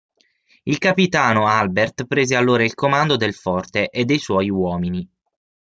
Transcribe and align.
Il 0.63 0.79
capitano 0.79 1.45
Albert 1.45 2.05
prese 2.07 2.35
allora 2.35 2.63
il 2.63 2.73
comando 2.73 3.17
del 3.17 3.35
forte 3.35 3.89
e 3.89 4.03
dei 4.03 4.17
suoi 4.17 4.49
uomini. 4.49 5.07